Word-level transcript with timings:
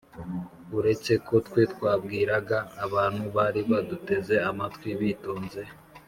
Uretse 0.77 1.11
ko 1.27 1.35
twe 1.47 1.61
twabwiraga 1.73 2.57
abantu 2.85 3.23
bari 3.35 3.61
baduteze 3.69 4.35
amatwi 4.49 4.89
bitonze 5.01 5.61